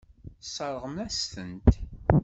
[0.41, 1.69] Tesseṛɣemt-asen-tent.